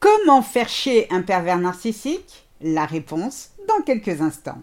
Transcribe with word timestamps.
Comment 0.00 0.40
faire 0.40 0.70
chier 0.70 1.12
un 1.12 1.20
pervers 1.20 1.58
narcissique? 1.58 2.48
La 2.62 2.86
réponse 2.86 3.50
dans 3.68 3.82
quelques 3.84 4.22
instants. 4.22 4.62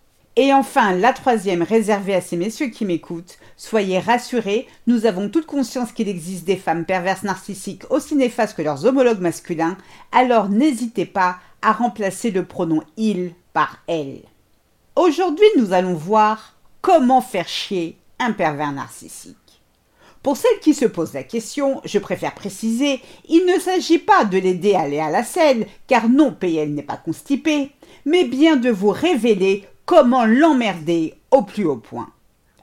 Et 0.37 0.53
enfin, 0.53 0.93
la 0.93 1.11
troisième 1.11 1.61
réservée 1.61 2.15
à 2.15 2.21
ces 2.21 2.37
messieurs 2.37 2.67
qui 2.67 2.85
m'écoutent, 2.85 3.37
soyez 3.57 3.99
rassurés, 3.99 4.65
nous 4.87 5.05
avons 5.05 5.27
toute 5.27 5.45
conscience 5.45 5.91
qu'il 5.91 6.07
existe 6.07 6.45
des 6.45 6.55
femmes 6.55 6.85
perverses 6.85 7.23
narcissiques 7.23 7.83
aussi 7.89 8.15
néfastes 8.15 8.55
que 8.55 8.61
leurs 8.61 8.85
homologues 8.85 9.19
masculins, 9.19 9.77
alors 10.13 10.47
n'hésitez 10.47 11.05
pas 11.05 11.37
à 11.61 11.73
remplacer 11.73 12.31
le 12.31 12.45
pronom 12.45 12.81
il 12.95 13.33
par 13.51 13.79
elle. 13.87 14.21
Aujourd'hui, 14.95 15.47
nous 15.57 15.73
allons 15.73 15.95
voir 15.95 16.55
comment 16.81 17.21
faire 17.21 17.49
chier 17.49 17.97
un 18.17 18.31
pervers 18.31 18.71
narcissique. 18.71 19.35
Pour 20.23 20.37
celles 20.37 20.59
qui 20.61 20.73
se 20.73 20.85
posent 20.85 21.13
la 21.13 21.23
question, 21.23 21.81
je 21.83 21.99
préfère 21.99 22.35
préciser, 22.35 23.01
il 23.27 23.45
ne 23.45 23.59
s'agit 23.59 23.97
pas 23.97 24.23
de 24.23 24.37
l'aider 24.37 24.75
à 24.75 24.81
aller 24.81 24.99
à 24.99 25.09
la 25.09 25.23
selle, 25.23 25.67
car 25.87 26.07
non, 26.07 26.31
PL 26.31 26.73
n'est 26.73 26.83
pas 26.83 26.97
constipé, 26.97 27.71
mais 28.05 28.23
bien 28.23 28.55
de 28.55 28.69
vous 28.69 28.91
révéler 28.91 29.67
comment 29.91 30.23
l'emmerder 30.23 31.15
au 31.31 31.41
plus 31.41 31.65
haut 31.65 31.75
point. 31.75 32.07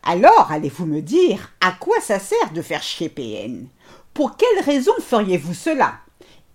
Alors, 0.03 0.51
allez-vous 0.51 0.87
me 0.87 1.03
dire, 1.03 1.53
à 1.61 1.73
quoi 1.73 2.01
ça 2.01 2.19
sert 2.19 2.53
de 2.55 2.63
faire 2.63 2.83
chier 2.83 3.11
PN 3.11 3.67
Pour 4.15 4.39
quelle 4.39 4.65
raison 4.65 4.93
feriez-vous 4.99 5.53
cela? 5.53 5.97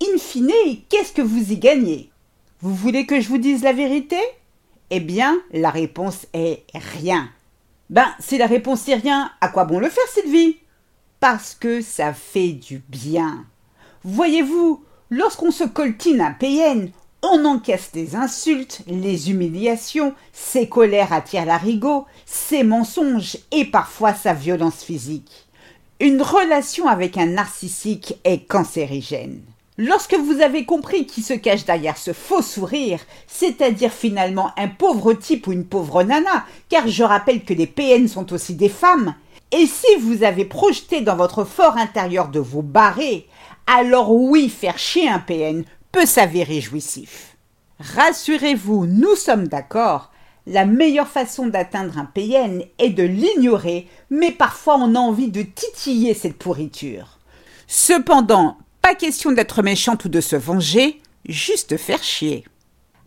In 0.01 0.17
fine, 0.17 0.49
qu'est-ce 0.89 1.13
que 1.13 1.21
vous 1.21 1.51
y 1.51 1.57
gagnez? 1.57 2.09
Vous 2.59 2.73
voulez 2.73 3.05
que 3.05 3.21
je 3.21 3.29
vous 3.29 3.37
dise 3.37 3.61
la 3.61 3.71
vérité? 3.71 4.17
Eh 4.89 4.99
bien, 4.99 5.39
la 5.51 5.69
réponse 5.69 6.25
est 6.33 6.63
rien. 6.73 7.29
Ben, 7.91 8.07
si 8.17 8.39
la 8.39 8.47
réponse 8.47 8.87
est 8.87 8.95
rien, 8.95 9.31
à 9.41 9.49
quoi 9.49 9.65
bon 9.65 9.77
le 9.77 9.89
faire, 9.89 10.07
Sylvie? 10.07 10.57
Parce 11.19 11.53
que 11.53 11.81
ça 11.81 12.13
fait 12.13 12.53
du 12.53 12.81
bien. 12.89 13.45
Voyez-vous, 14.03 14.83
lorsqu'on 15.11 15.51
se 15.51 15.65
coltine 15.65 16.19
un 16.19 16.31
PN, 16.31 16.89
on 17.23 17.45
encaisse 17.45 17.91
des 17.93 18.15
insultes, 18.15 18.81
les 18.85 19.31
humiliations, 19.31 20.13
ses 20.33 20.67
colères 20.67 21.13
attirent 21.13 21.45
l'arigot, 21.45 22.05
ses 22.25 22.63
mensonges 22.63 23.37
et 23.51 23.63
parfois 23.63 24.13
sa 24.13 24.33
violence 24.33 24.83
physique. 24.83 25.47
Une 26.01 26.21
relation 26.21 26.87
avec 26.87 27.17
un 27.17 27.27
narcissique 27.27 28.15
est 28.25 28.45
cancérigène. 28.45 29.41
Lorsque 29.77 30.15
vous 30.15 30.41
avez 30.41 30.65
compris 30.65 31.07
qui 31.07 31.21
se 31.21 31.33
cache 31.33 31.63
derrière 31.63 31.97
ce 31.97 32.11
faux 32.11 32.41
sourire, 32.41 32.99
c'est-à-dire 33.25 33.91
finalement 33.91 34.51
un 34.57 34.67
pauvre 34.67 35.13
type 35.13 35.47
ou 35.47 35.53
une 35.53 35.65
pauvre 35.65 36.03
nana, 36.03 36.45
car 36.67 36.87
je 36.87 37.03
rappelle 37.03 37.43
que 37.43 37.53
les 37.53 37.67
PN 37.67 38.07
sont 38.07 38.33
aussi 38.33 38.53
des 38.53 38.69
femmes, 38.69 39.15
et 39.51 39.65
si 39.65 39.95
vous 40.01 40.23
avez 40.23 40.45
projeté 40.45 41.01
dans 41.01 41.15
votre 41.15 41.45
fort 41.45 41.77
intérieur 41.77 42.27
de 42.27 42.39
vous 42.39 42.63
barrer, 42.63 43.27
alors 43.65 44.11
oui, 44.11 44.49
faire 44.49 44.77
chier 44.77 45.07
un 45.07 45.19
PN 45.19 45.63
peut 45.93 46.05
s'avérer 46.07 46.59
jouissif. 46.59 47.37
Rassurez-vous, 47.79 48.87
nous 48.87 49.15
sommes 49.15 49.47
d'accord, 49.47 50.11
la 50.47 50.65
meilleure 50.65 51.07
façon 51.07 51.47
d'atteindre 51.47 51.97
un 51.97 52.05
PN 52.05 52.63
est 52.79 52.89
de 52.89 53.03
l'ignorer, 53.03 53.87
mais 54.09 54.31
parfois 54.31 54.75
on 54.77 54.95
a 54.95 54.99
envie 54.99 55.29
de 55.29 55.43
titiller 55.43 56.15
cette 56.15 56.37
pourriture. 56.37 57.19
Cependant, 57.67 58.57
pas 58.81 58.95
question 58.95 59.31
d'être 59.31 59.61
méchante 59.61 60.03
ou 60.05 60.09
de 60.09 60.19
se 60.19 60.35
venger, 60.35 60.99
juste 61.29 61.77
faire 61.77 62.03
chier. 62.03 62.43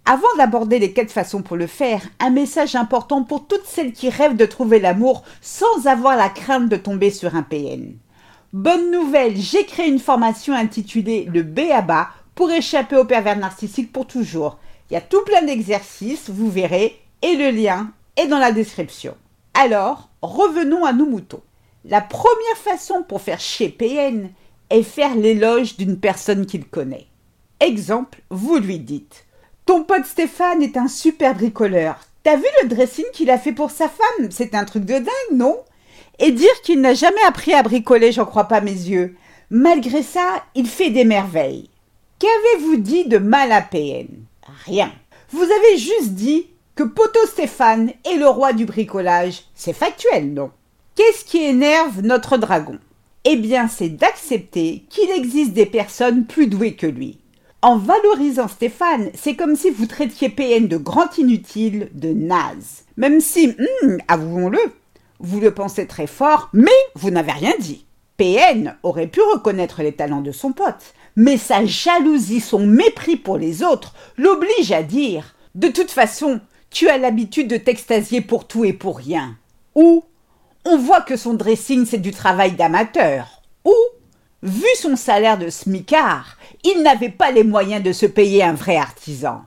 Avant 0.07 0.35
d'aborder 0.39 0.79
les 0.79 0.93
quatre 0.93 1.11
façons 1.11 1.43
pour 1.43 1.57
le 1.57 1.67
faire, 1.67 2.01
un 2.21 2.31
message 2.31 2.77
important 2.77 3.25
pour 3.25 3.49
toutes 3.49 3.67
celles 3.67 3.93
qui 3.93 4.09
rêvent 4.09 4.37
de 4.37 4.47
trouver 4.47 4.79
l'amour 4.79 5.25
sans 5.43 5.89
avoir 5.89 6.17
la 6.17 6.29
crainte 6.29 6.69
de 6.69 6.77
tomber 6.77 7.11
sur 7.11 7.35
un 7.35 7.43
PN. 7.43 7.97
Bonne 8.53 8.93
nouvelle, 8.93 9.37
j'ai 9.37 9.67
créé 9.67 9.89
une 9.89 9.99
formation 9.99 10.55
intitulée 10.55 11.29
Le 11.33 11.43
B 11.43 11.61
à 11.73 11.83
bas 11.83 12.09
pour 12.37 12.53
échapper 12.53 12.97
au 12.97 13.05
pervers 13.05 13.37
narcissique 13.37 13.93
pour 13.93 14.07
toujours. 14.07 14.59
Il 14.89 14.95
y 14.95 14.97
a 14.97 15.01
tout 15.01 15.25
plein 15.25 15.43
d'exercices, 15.43 16.31
vous 16.31 16.49
verrez, 16.49 17.01
et 17.23 17.35
le 17.35 17.51
lien 17.51 17.91
est 18.17 18.29
dans 18.29 18.39
la 18.39 18.53
description. 18.53 19.17
Alors, 19.55 20.11
revenons 20.23 20.85
à 20.85 20.93
nos 20.93 21.07
moutons. 21.07 21.43
La 21.85 22.01
première 22.01 22.57
façon 22.57 23.03
pour 23.03 23.23
faire 23.23 23.41
chier 23.41 23.71
PN 23.71 24.31
est 24.71 24.83
faire 24.83 25.15
l'éloge 25.15 25.77
d'une 25.77 25.99
personne 25.99 26.47
qu'il 26.47 26.67
connaît. 26.67 27.07
Exemple, 27.61 28.21
vous 28.31 28.59
lui 28.59 28.79
dites 28.79 29.25
Ton 29.65 29.83
pote 29.83 30.05
Stéphane 30.05 30.63
est 30.63 30.77
un 30.77 30.89
super 30.89 31.35
bricoleur. 31.35 31.99
T'as 32.23 32.37
vu 32.37 32.47
le 32.63 32.69
dressing 32.69 33.05
qu'il 33.13 33.31
a 33.31 33.39
fait 33.39 33.53
pour 33.53 33.71
sa 33.71 33.89
femme? 33.89 34.31
C'est 34.31 34.55
un 34.55 34.65
truc 34.65 34.85
de 34.85 34.99
dingue, 34.99 35.33
non? 35.33 35.57
Et 36.19 36.33
dire 36.33 36.61
qu'il 36.63 36.81
n'a 36.81 36.93
jamais 36.93 37.23
appris 37.27 37.55
à 37.55 37.63
bricoler, 37.63 38.13
j'en 38.13 38.27
crois 38.27 38.45
pas 38.45 38.61
mes 38.61 38.73
yeux. 38.73 39.17
Malgré 39.49 40.03
ça, 40.03 40.43
il 40.55 40.67
fait 40.67 40.91
des 40.91 41.05
merveilles. 41.05 41.71
Qu'avez-vous 42.19 42.77
dit 42.77 43.05
de 43.05 43.19
mal 43.19 43.53
à 43.53 43.61
PN 43.61 44.07
Rien. 44.65 44.91
Vous 45.33 45.43
avez 45.43 45.77
juste 45.77 46.13
dit 46.13 46.47
que 46.75 46.83
Poto 46.83 47.19
Stéphane 47.27 47.93
est 48.11 48.17
le 48.17 48.27
roi 48.27 48.55
du 48.55 48.65
bricolage. 48.65 49.43
C'est 49.55 49.75
factuel, 49.75 50.33
non? 50.33 50.51
Qu'est-ce 50.95 51.27
qui 51.27 51.43
énerve 51.43 52.01
notre 52.01 52.39
dragon? 52.39 52.79
Eh 53.25 53.37
bien, 53.37 53.69
c'est 53.69 53.91
d'accepter 53.91 54.85
qu'il 54.89 55.11
existe 55.11 55.53
des 55.53 55.67
personnes 55.67 56.25
plus 56.25 56.47
douées 56.47 56.75
que 56.75 56.87
lui. 56.87 57.19
En 57.61 57.77
valorisant 57.77 58.49
Stéphane, 58.49 59.11
c'est 59.13 59.35
comme 59.35 59.55
si 59.55 59.69
vous 59.69 59.87
traitiez 59.87 60.31
PN 60.31 60.69
de 60.69 60.79
grand 60.79 61.19
inutile, 61.19 61.91
de 61.93 62.15
naze. 62.15 62.85
Même 62.97 63.21
si, 63.21 63.49
hmm, 63.49 63.99
avouons-le, 64.09 64.61
vous 65.21 65.41
le 65.41 65.53
pensez 65.53 65.87
très 65.87 66.07
fort, 66.07 66.49
mais 66.55 66.71
vous 66.95 67.11
n'avez 67.11 67.33
rien 67.33 67.53
dit. 67.59 67.85
PN 68.17 68.77
aurait 68.83 69.07
pu 69.07 69.21
reconnaître 69.21 69.83
les 69.83 69.93
talents 69.93 70.21
de 70.21 70.33
son 70.33 70.53
pote, 70.53 70.95
mais 71.17 71.37
sa 71.37 71.65
jalousie, 71.65 72.41
son 72.41 72.67
mépris 72.67 73.17
pour 73.17 73.39
les 73.39 73.63
autres 73.63 73.95
l'oblige 74.17 74.73
à 74.73 74.83
dire 74.83 75.35
De 75.55 75.69
toute 75.69 75.91
façon, 75.91 76.41
tu 76.71 76.89
as 76.89 76.99
l'habitude 76.99 77.49
de 77.49 77.57
t'extasier 77.57 78.21
pour 78.21 78.47
tout 78.47 78.65
et 78.65 78.73
pour 78.73 78.99
rien. 78.99 79.37
Ou 79.75 80.05
on 80.65 80.79
voit 80.79 81.01
que 81.01 81.17
son 81.17 81.35
dressing 81.35 81.87
c'est 81.87 81.99
du 81.99 82.11
travail 82.11 82.53
d'amateur. 82.53 83.43
Ou, 83.65 83.75
vu 84.43 84.67
son 84.81 84.97
salaire 84.97 85.39
de 85.39 85.49
smicard, 85.49 86.37
il 86.65 86.83
n'avait 86.83 87.11
pas 87.11 87.31
les 87.31 87.45
moyens 87.45 87.83
de 87.83 87.93
se 87.93 88.07
payer 88.07 88.43
un 88.43 88.55
vrai 88.55 88.77
artisan. 88.77 89.43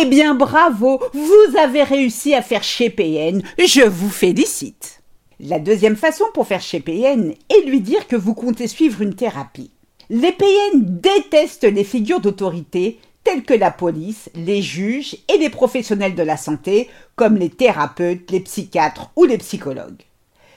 Eh 0.00 0.04
bien 0.06 0.34
bravo, 0.34 1.00
vous 1.12 1.58
avez 1.58 1.84
réussi 1.84 2.34
à 2.34 2.42
faire 2.42 2.64
chez 2.64 2.90
PN, 2.90 3.42
je 3.58 3.86
vous 3.86 4.10
félicite. 4.10 5.01
La 5.44 5.58
deuxième 5.58 5.96
façon 5.96 6.26
pour 6.34 6.46
faire 6.46 6.60
chez 6.60 6.78
PN 6.78 7.34
est 7.50 7.66
lui 7.66 7.80
dire 7.80 8.06
que 8.06 8.14
vous 8.14 8.32
comptez 8.32 8.68
suivre 8.68 9.02
une 9.02 9.16
thérapie. 9.16 9.72
Les 10.08 10.30
PN 10.30 10.84
détestent 11.00 11.64
les 11.64 11.82
figures 11.82 12.20
d'autorité 12.20 13.00
telles 13.24 13.42
que 13.42 13.52
la 13.52 13.72
police, 13.72 14.30
les 14.36 14.62
juges 14.62 15.16
et 15.28 15.38
les 15.38 15.50
professionnels 15.50 16.14
de 16.14 16.22
la 16.22 16.36
santé, 16.36 16.88
comme 17.16 17.36
les 17.36 17.50
thérapeutes, 17.50 18.30
les 18.30 18.38
psychiatres 18.38 19.10
ou 19.16 19.24
les 19.24 19.38
psychologues. 19.38 20.04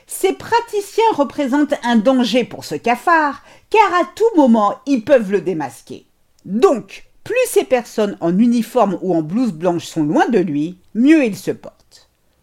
Ces 0.06 0.34
praticiens 0.34 1.02
représentent 1.14 1.74
un 1.82 1.96
danger 1.96 2.44
pour 2.44 2.64
ce 2.64 2.76
cafard, 2.76 3.42
car 3.70 3.92
à 4.00 4.04
tout 4.14 4.36
moment 4.36 4.76
ils 4.86 5.02
peuvent 5.02 5.32
le 5.32 5.40
démasquer. 5.40 6.06
Donc, 6.44 7.08
plus 7.24 7.34
ces 7.48 7.64
personnes 7.64 8.16
en 8.20 8.38
uniforme 8.38 8.98
ou 9.02 9.16
en 9.16 9.22
blouse 9.22 9.52
blanche 9.52 9.86
sont 9.86 10.04
loin 10.04 10.28
de 10.28 10.38
lui, 10.38 10.78
mieux 10.94 11.24
il 11.24 11.36
se 11.36 11.50
porte. 11.50 11.75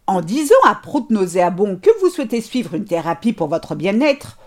En 0.06 0.20
disant 0.20 0.56
à 0.66 0.76
prout 0.76 1.10
nauséabond 1.10 1.80
que 1.82 1.90
vous 2.02 2.10
souhaitez 2.10 2.42
suivre 2.42 2.74
une 2.74 2.84
thérapie 2.84 3.32
pour 3.32 3.48
votre 3.48 3.74
bien-être, 3.74 4.38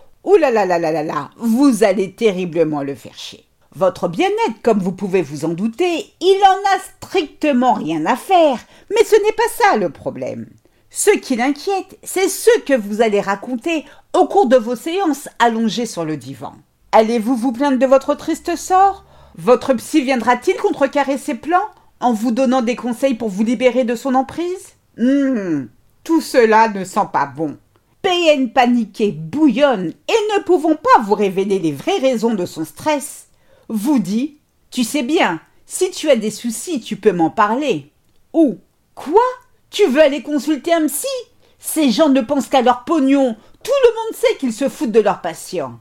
là, 1.03 1.31
vous 1.39 1.83
allez 1.83 2.13
terriblement 2.13 2.83
le 2.83 2.95
faire 2.95 3.17
chier. 3.17 3.45
Votre 3.75 4.09
bien-être, 4.09 4.61
comme 4.63 4.81
vous 4.81 4.93
pouvez 4.93 5.23
vous 5.23 5.47
en 5.47 5.51
douter, 5.51 6.13
il 6.21 6.41
en 6.45 6.77
a 6.77 6.81
strictement 6.97 7.73
rien 7.73 8.05
à 8.05 8.17
faire, 8.17 8.59
mais 8.91 9.05
ce 9.05 9.17
n'est 9.17 9.33
pas 9.33 9.43
ça 9.55 9.77
le 9.79 9.89
problème. 9.89 10.47
Ce 10.91 11.11
qui 11.11 11.37
l'inquiète, 11.37 11.99
c'est 12.03 12.29
ce 12.29 12.61
que 12.61 12.75
vous 12.75 13.01
allez 13.01 13.21
raconter 13.21 13.85
au 14.15 14.27
cours 14.27 14.47
de 14.47 14.57
vos 14.57 14.77
séances 14.77 15.29
allongées 15.39 15.87
sur 15.87 16.05
le 16.05 16.19
divan. 16.19 16.53
Allez-vous 16.93 17.37
vous 17.37 17.53
plaindre 17.53 17.79
de 17.79 17.87
votre 17.87 18.15
triste 18.15 18.57
sort? 18.57 19.05
Votre 19.37 19.73
psy 19.75 20.03
viendra-t-il 20.03 20.57
contrecarrer 20.57 21.19
ses 21.19 21.35
plans 21.35 21.69
en 22.01 22.13
vous 22.13 22.31
donnant 22.31 22.63
des 22.63 22.77
conseils 22.77 23.15
pour 23.15 23.29
vous 23.29 23.45
libérer 23.45 23.85
de 23.85 23.95
son 23.95 24.15
emprise? 24.15 24.76
Hum, 24.99 25.69
Tout 26.05 26.21
cela 26.21 26.69
ne 26.69 26.85
sent 26.85 27.09
pas 27.13 27.27
bon. 27.27 27.59
PN 28.03 28.51
paniqué 28.51 29.11
bouillonne 29.13 29.93
et 30.09 30.37
ne 30.37 30.43
pouvant 30.43 30.77
pas 30.77 31.03
vous 31.03 31.15
révéler 31.15 31.59
les 31.59 31.73
vraies 31.73 31.99
raisons 31.99 32.35
de 32.35 32.47
son 32.47 32.65
stress, 32.65 33.27
vous 33.69 33.99
dit 33.99 34.39
Tu 34.71 34.85
sais 34.85 35.03
bien, 35.03 35.41
si 35.67 35.91
tu 35.91 36.09
as 36.09 36.17
des 36.17 36.31
soucis, 36.31 36.81
tu 36.81 36.97
peux 36.97 37.13
m'en 37.13 37.31
parler. 37.31 37.91
Ou 38.33 38.59
Quoi? 38.95 39.23
Tu 39.71 39.87
veux 39.87 40.01
aller 40.01 40.23
consulter 40.23 40.73
un 40.73 40.87
psy? 40.87 41.07
Ces 41.59 41.91
gens 41.91 42.09
ne 42.09 42.21
pensent 42.21 42.49
qu'à 42.49 42.63
leur 42.63 42.85
pognon. 42.85 43.37
Tout 43.63 43.73
le 43.85 43.95
monde 43.95 44.15
sait 44.15 44.37
qu'ils 44.39 44.53
se 44.53 44.69
foutent 44.69 44.93
de 44.93 45.01
leurs 45.01 45.21
patients. 45.21 45.79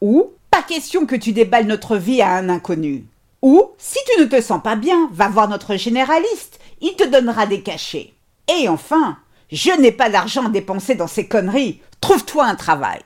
Ou 0.00 0.30
Pas 0.50 0.62
question 0.62 1.04
que 1.04 1.16
tu 1.16 1.32
déballes 1.32 1.66
notre 1.66 1.96
vie 1.96 2.22
à 2.22 2.30
un 2.36 2.48
inconnu. 2.48 3.04
Ou 3.42 3.70
Si 3.76 3.98
tu 4.06 4.20
ne 4.20 4.26
te 4.26 4.40
sens 4.40 4.62
pas 4.62 4.76
bien, 4.76 5.10
va 5.12 5.28
voir 5.28 5.48
notre 5.48 5.76
généraliste. 5.76 6.60
Il 6.80 6.94
te 6.94 7.04
donnera 7.04 7.46
des 7.46 7.62
cachets. 7.62 8.12
Et 8.48 8.68
enfin, 8.68 9.18
je 9.50 9.70
n'ai 9.80 9.92
pas 9.92 10.10
d'argent 10.10 10.46
à 10.46 10.50
dépenser 10.50 10.94
dans 10.94 11.06
ces 11.06 11.26
conneries. 11.26 11.80
Trouve-toi 12.00 12.44
un 12.44 12.54
travail. 12.54 13.02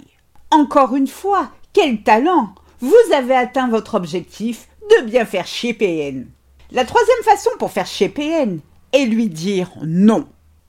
Encore 0.50 0.96
une 0.96 1.06
fois, 1.06 1.50
quel 1.72 2.02
talent 2.02 2.54
Vous 2.80 2.94
avez 3.14 3.34
atteint 3.34 3.68
votre 3.68 3.94
objectif 3.94 4.68
de 4.90 5.04
bien 5.04 5.24
faire 5.24 5.46
chez 5.46 5.72
PN. 5.74 6.26
La 6.72 6.84
troisième 6.84 7.22
façon 7.24 7.50
pour 7.58 7.70
faire 7.70 7.86
chez 7.86 8.08
PN 8.08 8.60
est 8.92 9.06
lui 9.06 9.28
dire 9.28 9.70
non. 9.82 10.26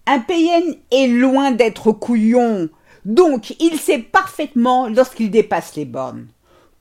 Un 0.08 0.20
PN 0.20 0.76
est 0.92 1.08
loin 1.08 1.52
d'être 1.52 1.92
couillon, 1.92 2.70
donc 3.06 3.56
il 3.60 3.80
sait 3.80 4.00
parfaitement 4.00 4.88
lorsqu'il 4.88 5.32
dépasse 5.32 5.76
les 5.76 5.86
bornes. 5.86 6.28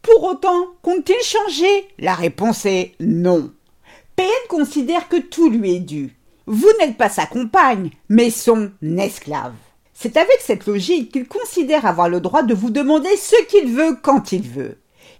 Pour 0.03 0.25
autant, 0.25 0.67
compte-t-il 0.83 1.23
changer? 1.23 1.89
La 1.99 2.15
réponse 2.15 2.65
est 2.65 2.93
non. 3.01 3.53
PN 4.17 4.27
considère 4.49 5.09
que 5.09 5.19
tout 5.19 5.51
lui 5.51 5.77
est 5.77 5.81
dû. 5.81 6.17
Vous 6.47 6.69
n'êtes 6.79 6.97
pas 6.97 7.09
sa 7.09 7.27
compagne, 7.27 7.91
mais 8.09 8.31
son 8.31 8.71
esclave. 8.99 9.55
C'est 9.93 10.17
avec 10.17 10.39
cette 10.41 10.67
logique 10.67 11.13
qu'il 11.13 11.29
considère 11.29 11.85
avoir 11.85 12.09
le 12.09 12.21
droit 12.21 12.43
de 12.43 12.55
vous 12.55 12.71
demander 12.71 13.15
ce 13.17 13.45
qu'il 13.47 13.75
veut 13.75 13.97
quand 14.01 14.33
il 14.33 14.43
veut. 14.43 14.79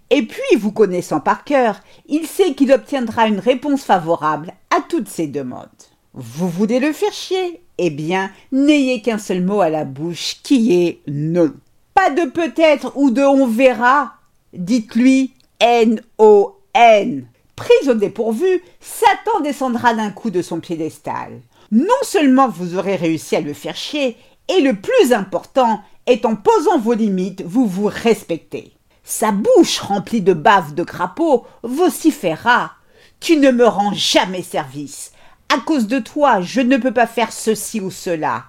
Et 0.09 0.23
puis, 0.23 0.57
vous 0.57 0.71
connaissant 0.71 1.19
par 1.19 1.43
cœur, 1.43 1.79
il 2.07 2.27
sait 2.27 2.53
qu'il 2.53 2.73
obtiendra 2.73 3.27
une 3.27 3.39
réponse 3.39 3.83
favorable 3.83 4.53
à 4.75 4.81
toutes 4.81 5.07
ses 5.07 5.27
demandes. 5.27 5.69
Vous 6.13 6.49
voulez 6.49 6.79
le 6.79 6.91
faire 6.91 7.13
chier? 7.13 7.61
Eh 7.77 7.89
bien, 7.89 8.31
n'ayez 8.51 9.01
qu'un 9.01 9.17
seul 9.17 9.41
mot 9.41 9.61
à 9.61 9.69
la 9.69 9.85
bouche 9.85 10.37
qui 10.43 10.73
est 10.73 11.01
non. 11.07 11.53
Pas 11.93 12.09
de 12.09 12.29
peut-être 12.29 12.91
ou 12.95 13.11
de 13.11 13.21
on 13.21 13.47
verra? 13.47 14.15
Dites-lui 14.53 15.33
N-O-N. 15.59 17.27
Prise 17.61 17.89
au 17.89 17.93
dépourvu, 17.93 18.63
Satan 18.79 19.39
descendra 19.43 19.93
d'un 19.93 20.09
coup 20.09 20.31
de 20.31 20.41
son 20.41 20.59
piédestal. 20.59 21.41
Non 21.71 21.93
seulement 22.01 22.49
vous 22.49 22.75
aurez 22.75 22.95
réussi 22.95 23.35
à 23.35 23.41
le 23.41 23.53
faire 23.53 23.75
chier, 23.75 24.17
et 24.49 24.61
le 24.61 24.73
plus 24.73 25.13
important 25.13 25.79
est 26.07 26.25
en 26.25 26.35
posant 26.35 26.79
vos 26.79 26.95
limites, 26.95 27.43
vous 27.45 27.67
vous 27.67 27.85
respectez. 27.85 28.73
Sa 29.03 29.31
bouche 29.31 29.77
remplie 29.77 30.21
de 30.21 30.33
bave 30.33 30.73
de 30.73 30.83
crapaud 30.83 31.45
vociféra. 31.61 32.71
Tu 33.19 33.37
ne 33.37 33.51
me 33.51 33.67
rends 33.67 33.93
jamais 33.93 34.41
service. 34.41 35.11
À 35.53 35.59
cause 35.59 35.85
de 35.85 35.99
toi, 35.99 36.41
je 36.41 36.61
ne 36.61 36.77
peux 36.77 36.93
pas 36.93 37.05
faire 37.05 37.31
ceci 37.31 37.79
ou 37.79 37.91
cela. 37.91 38.45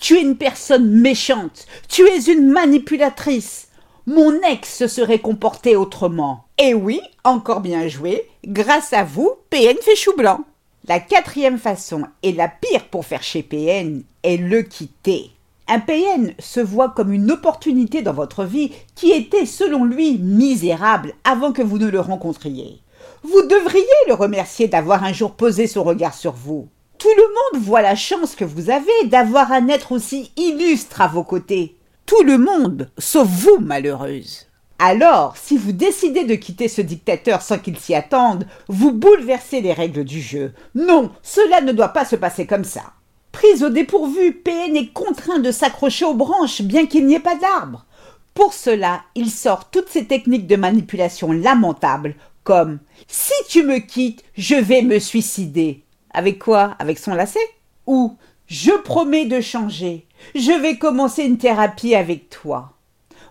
Tu 0.00 0.16
es 0.16 0.22
une 0.22 0.36
personne 0.36 0.90
méchante. 0.90 1.66
Tu 1.88 2.02
es 2.02 2.18
une 2.24 2.50
manipulatrice. 2.50 3.68
Mon 4.06 4.32
ex 4.42 4.78
se 4.78 4.88
serait 4.88 5.20
comporté 5.20 5.76
autrement. 5.76 6.45
Et 6.58 6.72
oui, 6.72 7.02
encore 7.22 7.60
bien 7.60 7.86
joué. 7.86 8.26
Grâce 8.46 8.94
à 8.94 9.04
vous, 9.04 9.30
PN 9.50 9.76
fait 9.82 9.94
chou 9.94 10.16
blanc. 10.16 10.40
La 10.88 11.00
quatrième 11.00 11.58
façon, 11.58 12.04
et 12.22 12.32
la 12.32 12.48
pire 12.48 12.86
pour 12.90 13.04
faire 13.04 13.22
chez 13.22 13.42
PN, 13.42 14.02
est 14.22 14.38
le 14.38 14.62
quitter. 14.62 15.32
Un 15.68 15.80
PN 15.80 16.32
se 16.38 16.60
voit 16.60 16.88
comme 16.88 17.12
une 17.12 17.30
opportunité 17.30 18.00
dans 18.00 18.14
votre 18.14 18.44
vie 18.44 18.72
qui 18.94 19.10
était, 19.10 19.44
selon 19.44 19.84
lui, 19.84 20.16
misérable 20.18 21.12
avant 21.24 21.52
que 21.52 21.60
vous 21.60 21.76
ne 21.76 21.88
le 21.88 22.00
rencontriez. 22.00 22.80
Vous 23.22 23.42
devriez 23.42 23.84
le 24.08 24.14
remercier 24.14 24.66
d'avoir 24.66 25.04
un 25.04 25.12
jour 25.12 25.32
posé 25.32 25.66
son 25.66 25.82
regard 25.82 26.14
sur 26.14 26.32
vous. 26.32 26.68
Tout 26.98 27.12
le 27.16 27.56
monde 27.56 27.64
voit 27.64 27.82
la 27.82 27.96
chance 27.96 28.34
que 28.34 28.46
vous 28.46 28.70
avez 28.70 29.06
d'avoir 29.06 29.52
un 29.52 29.68
être 29.68 29.92
aussi 29.92 30.30
illustre 30.36 31.02
à 31.02 31.08
vos 31.08 31.24
côtés. 31.24 31.76
Tout 32.06 32.22
le 32.22 32.38
monde, 32.38 32.90
sauf 32.96 33.28
vous, 33.28 33.58
malheureuse. 33.58 34.46
Alors, 34.78 35.36
si 35.38 35.56
vous 35.56 35.72
décidez 35.72 36.24
de 36.24 36.34
quitter 36.34 36.68
ce 36.68 36.82
dictateur 36.82 37.40
sans 37.40 37.58
qu'il 37.58 37.78
s'y 37.78 37.94
attende, 37.94 38.46
vous 38.68 38.92
bouleversez 38.92 39.62
les 39.62 39.72
règles 39.72 40.04
du 40.04 40.20
jeu. 40.20 40.52
Non, 40.74 41.10
cela 41.22 41.62
ne 41.62 41.72
doit 41.72 41.88
pas 41.88 42.04
se 42.04 42.16
passer 42.16 42.46
comme 42.46 42.64
ça. 42.64 42.92
Prise 43.32 43.62
au 43.62 43.70
dépourvu, 43.70 44.32
PN 44.32 44.76
est 44.76 44.92
contraint 44.92 45.38
de 45.38 45.50
s'accrocher 45.50 46.04
aux 46.04 46.14
branches 46.14 46.62
bien 46.62 46.86
qu'il 46.86 47.06
n'y 47.06 47.14
ait 47.14 47.20
pas 47.20 47.36
d'arbre. 47.36 47.86
Pour 48.34 48.52
cela, 48.52 49.02
il 49.14 49.30
sort 49.30 49.70
toutes 49.70 49.88
ces 49.88 50.04
techniques 50.04 50.46
de 50.46 50.56
manipulation 50.56 51.32
lamentables 51.32 52.14
comme 52.44 52.78
Si 53.08 53.32
tu 53.48 53.62
me 53.62 53.78
quittes, 53.78 54.24
je 54.36 54.56
vais 54.56 54.82
me 54.82 54.98
suicider. 54.98 55.84
Avec 56.12 56.38
quoi? 56.38 56.76
Avec 56.78 56.98
son 56.98 57.14
lacet? 57.14 57.40
Ou 57.86 58.16
Je 58.46 58.72
promets 58.72 59.24
de 59.24 59.40
changer. 59.40 60.06
Je 60.34 60.52
vais 60.52 60.76
commencer 60.76 61.24
une 61.24 61.38
thérapie 61.38 61.94
avec 61.94 62.28
toi. 62.28 62.75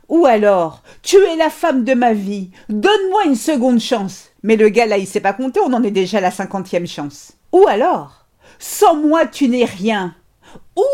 Ou 0.10 0.26
alors 0.26 0.82
Tu 1.02 1.18
es 1.18 1.36
la 1.36 1.50
femme 1.50 1.84
de 1.84 1.94
ma 1.94 2.14
vie. 2.14 2.52
Donne-moi 2.70 3.26
une 3.26 3.36
seconde 3.36 3.80
chance. 3.80 4.30
Mais 4.44 4.56
le 4.56 4.70
gars 4.70 4.86
là, 4.86 4.98
il 4.98 5.08
sait 5.08 5.20
pas 5.20 5.34
compter, 5.34 5.60
on 5.60 5.74
en 5.74 5.84
est 5.84 5.92
déjà 5.92 6.20
à 6.20 6.22
la 6.22 6.32
cinquantième 6.32 6.88
chance. 6.88 7.34
Ou 7.52 7.68
alors 7.68 8.26
sans 8.60 8.96
moi, 8.96 9.26
tu 9.26 9.48
n'es 9.48 9.66
rien. 9.66 10.16
Ou 10.76 10.86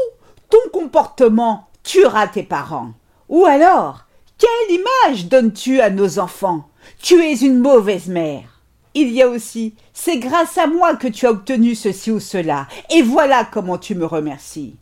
ton 0.50 0.70
comportement 0.72 1.68
tuera 1.84 2.28
tes 2.28 2.44
parents. 2.44 2.92
Ou 3.30 3.46
alors, 3.46 4.06
quelle 4.38 4.78
image 4.78 5.28
donnes-tu 5.28 5.80
à 5.80 5.90
nos 5.90 6.20
enfants? 6.20 6.68
Tu 7.02 7.22
es 7.22 7.36
une 7.36 7.60
mauvaise 7.60 8.08
mère. 8.08 8.62
Il 8.94 9.12
y 9.12 9.22
a 9.22 9.30
aussi, 9.30 9.76
c'est 9.94 10.18
grâce 10.18 10.58
à 10.58 10.68
moi 10.68 10.96
que 10.96 11.08
tu 11.08 11.26
as 11.26 11.32
obtenu 11.32 11.76
ceci 11.76 12.12
ou 12.12 12.20
cela, 12.20 12.68
et 12.90 13.02
voilà 13.02 13.46
comment 13.46 13.78
tu 13.78 13.96
me 13.96 14.06
remercies. 14.06 14.76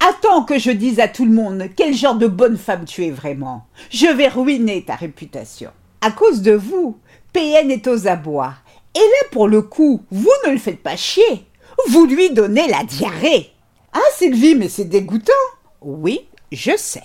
Attends 0.00 0.44
que 0.44 0.58
je 0.58 0.70
dise 0.70 1.00
à 1.00 1.08
tout 1.08 1.24
le 1.24 1.32
monde 1.32 1.64
quel 1.74 1.94
genre 1.94 2.16
de 2.16 2.26
bonne 2.26 2.58
femme 2.58 2.84
tu 2.84 3.04
es 3.04 3.10
vraiment. 3.10 3.66
Je 3.90 4.06
vais 4.06 4.28
ruiner 4.28 4.84
ta 4.84 4.94
réputation. 4.94 5.70
À 6.00 6.10
cause 6.10 6.42
de 6.42 6.52
vous, 6.52 6.98
PN 7.32 7.70
est 7.70 7.86
aux 7.86 8.06
abois. 8.06 8.54
Et 8.94 8.98
là, 8.98 9.28
pour 9.32 9.48
le 9.48 9.62
coup, 9.62 10.02
vous 10.10 10.30
ne 10.46 10.52
le 10.52 10.58
faites 10.58 10.82
pas 10.82 10.96
chier. 10.96 11.46
Vous 11.88 12.06
lui 12.06 12.30
donnez 12.30 12.68
la 12.68 12.84
diarrhée. 12.84 13.52
Ah, 13.92 13.98
Sylvie, 14.16 14.54
mais 14.54 14.68
c'est 14.68 14.84
dégoûtant. 14.84 15.32
Oui, 15.80 16.28
je 16.52 16.76
sais. 16.76 17.02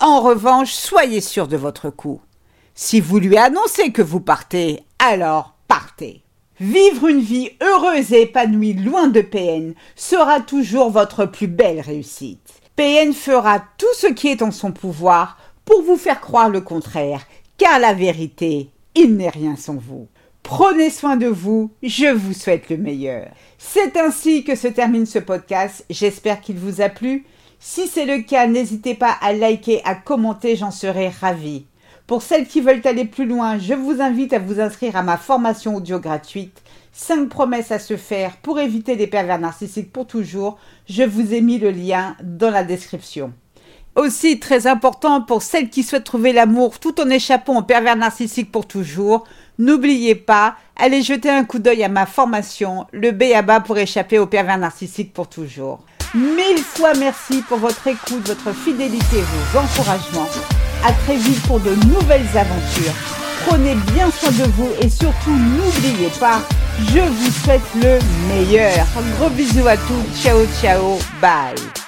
En 0.00 0.20
revanche, 0.20 0.72
soyez 0.72 1.20
sûr 1.20 1.48
de 1.48 1.56
votre 1.56 1.90
coup. 1.90 2.20
Si 2.74 3.00
vous 3.00 3.18
lui 3.18 3.36
annoncez 3.36 3.92
que 3.92 4.02
vous 4.02 4.20
partez, 4.20 4.80
alors 4.98 5.54
partez. 5.68 6.23
Vivre 6.60 7.08
une 7.08 7.20
vie 7.20 7.50
heureuse 7.60 8.12
et 8.12 8.22
épanouie 8.22 8.74
loin 8.74 9.08
de 9.08 9.20
PN 9.20 9.74
sera 9.96 10.40
toujours 10.40 10.90
votre 10.90 11.26
plus 11.26 11.48
belle 11.48 11.80
réussite. 11.80 12.48
PN 12.76 13.12
fera 13.12 13.60
tout 13.76 13.92
ce 13.94 14.06
qui 14.06 14.28
est 14.28 14.40
en 14.40 14.52
son 14.52 14.70
pouvoir 14.70 15.36
pour 15.64 15.82
vous 15.82 15.96
faire 15.96 16.20
croire 16.20 16.50
le 16.50 16.60
contraire, 16.60 17.26
car 17.56 17.80
la 17.80 17.92
vérité, 17.92 18.70
il 18.94 19.16
n'est 19.16 19.30
rien 19.30 19.56
sans 19.56 19.74
vous. 19.74 20.06
Prenez 20.44 20.90
soin 20.90 21.16
de 21.16 21.26
vous, 21.26 21.72
je 21.82 22.12
vous 22.12 22.34
souhaite 22.34 22.68
le 22.70 22.76
meilleur. 22.76 23.28
C'est 23.58 23.96
ainsi 23.96 24.44
que 24.44 24.54
se 24.54 24.68
termine 24.68 25.06
ce 25.06 25.18
podcast, 25.18 25.84
j'espère 25.90 26.40
qu'il 26.40 26.58
vous 26.58 26.80
a 26.80 26.88
plu. 26.88 27.24
Si 27.58 27.88
c'est 27.88 28.06
le 28.06 28.22
cas, 28.22 28.46
n'hésitez 28.46 28.94
pas 28.94 29.16
à 29.20 29.32
liker, 29.32 29.80
à 29.84 29.94
commenter, 29.94 30.54
j'en 30.54 30.70
serai 30.70 31.08
ravie. 31.08 31.64
Pour 32.06 32.20
celles 32.20 32.46
qui 32.46 32.60
veulent 32.60 32.82
aller 32.84 33.06
plus 33.06 33.24
loin, 33.24 33.58
je 33.58 33.72
vous 33.72 34.02
invite 34.02 34.34
à 34.34 34.38
vous 34.38 34.60
inscrire 34.60 34.94
à 34.94 35.02
ma 35.02 35.16
formation 35.16 35.76
audio 35.76 35.98
gratuite 35.98 36.62
5 36.92 37.30
promesses 37.30 37.72
à 37.72 37.78
se 37.78 37.96
faire 37.96 38.36
pour 38.36 38.60
éviter 38.60 38.94
les 38.94 39.06
pervers 39.06 39.38
narcissiques 39.38 39.90
pour 39.90 40.06
toujours. 40.06 40.58
Je 40.86 41.02
vous 41.02 41.32
ai 41.32 41.40
mis 41.40 41.58
le 41.58 41.70
lien 41.70 42.14
dans 42.22 42.50
la 42.50 42.62
description. 42.62 43.32
Aussi 43.96 44.38
très 44.38 44.66
important 44.66 45.22
pour 45.22 45.40
celles 45.40 45.70
qui 45.70 45.82
souhaitent 45.82 46.04
trouver 46.04 46.34
l'amour 46.34 46.78
tout 46.78 47.00
en 47.00 47.08
échappant 47.08 47.58
aux 47.58 47.62
pervers 47.62 47.96
narcissiques 47.96 48.52
pour 48.52 48.66
toujours, 48.66 49.24
n'oubliez 49.58 50.14
pas, 50.14 50.56
allez 50.76 51.00
jeter 51.00 51.30
un 51.30 51.44
coup 51.44 51.58
d'œil 51.58 51.84
à 51.84 51.88
ma 51.88 52.04
formation, 52.04 52.86
le 52.92 53.12
B 53.12 53.32
à 53.34 53.40
bas 53.40 53.60
pour 53.60 53.78
échapper 53.78 54.18
aux 54.18 54.26
pervers 54.26 54.58
narcissiques 54.58 55.14
pour 55.14 55.28
toujours. 55.28 55.80
Mille 56.14 56.58
fois 56.58 56.92
merci 56.94 57.40
pour 57.48 57.58
votre 57.58 57.86
écoute, 57.86 58.26
votre 58.26 58.52
fidélité 58.52 59.16
et 59.16 59.22
vos 59.22 59.58
encouragements. 59.58 60.28
À 60.86 60.92
très 60.92 61.16
vite 61.16 61.40
pour 61.46 61.60
de 61.60 61.74
nouvelles 61.86 62.28
aventures. 62.34 62.92
Prenez 63.46 63.74
bien 63.92 64.10
soin 64.10 64.30
de 64.30 64.44
vous 64.52 64.68
et 64.80 64.90
surtout 64.90 65.30
n'oubliez 65.30 66.10
pas, 66.20 66.40
je 66.78 67.00
vous 67.00 67.30
souhaite 67.42 67.62
le 67.74 67.98
meilleur. 68.28 68.86
Gros 69.18 69.30
bisous 69.30 69.66
à 69.66 69.76
tous. 69.76 70.22
Ciao 70.22 70.44
ciao. 70.60 70.98
Bye. 71.20 71.83